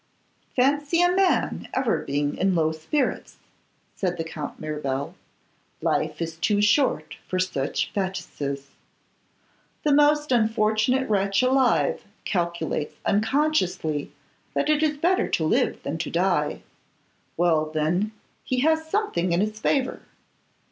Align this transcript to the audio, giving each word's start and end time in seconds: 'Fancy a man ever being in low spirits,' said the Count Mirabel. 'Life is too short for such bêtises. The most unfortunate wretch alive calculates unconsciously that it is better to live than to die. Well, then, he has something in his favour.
'Fancy 0.55 0.99
a 1.03 1.11
man 1.11 1.67
ever 1.75 1.99
being 1.99 2.35
in 2.35 2.55
low 2.55 2.71
spirits,' 2.71 3.37
said 3.93 4.17
the 4.17 4.23
Count 4.23 4.59
Mirabel. 4.59 5.13
'Life 5.79 6.19
is 6.23 6.37
too 6.37 6.59
short 6.59 7.17
for 7.27 7.37
such 7.37 7.93
bêtises. 7.93 8.69
The 9.83 9.93
most 9.93 10.31
unfortunate 10.31 11.07
wretch 11.07 11.43
alive 11.43 12.03
calculates 12.25 12.95
unconsciously 13.05 14.11
that 14.55 14.69
it 14.71 14.81
is 14.81 14.97
better 14.97 15.29
to 15.29 15.43
live 15.43 15.83
than 15.83 15.99
to 15.99 16.09
die. 16.09 16.63
Well, 17.37 17.65
then, 17.67 18.11
he 18.43 18.61
has 18.61 18.89
something 18.89 19.33
in 19.33 19.39
his 19.39 19.59
favour. 19.59 20.01